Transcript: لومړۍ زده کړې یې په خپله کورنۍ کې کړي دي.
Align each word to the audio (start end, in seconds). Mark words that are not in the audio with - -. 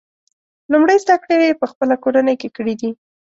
لومړۍ 0.71 0.97
زده 1.03 1.15
کړې 1.23 1.35
یې 1.43 1.59
په 1.61 1.65
خپله 1.71 1.95
کورنۍ 2.03 2.35
کې 2.41 2.49
کړي 2.55 2.73
دي. 2.81 2.89